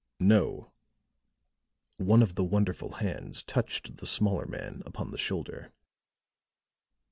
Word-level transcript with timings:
"No." 0.19 0.71
One 1.97 2.23
of 2.23 2.33
the 2.33 2.43
wonderful 2.43 2.93
hands 2.93 3.43
touched 3.43 3.97
the 3.97 4.07
smaller 4.07 4.47
man 4.47 4.81
upon 4.83 5.11
the 5.11 5.17
shoulder. 5.19 5.73